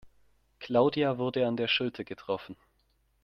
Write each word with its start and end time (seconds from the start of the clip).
Claudia 0.57 1.19
wurde 1.19 1.45
an 1.45 1.57
der 1.57 1.67
Schulter 1.67 2.03
getroffen. 2.03 2.57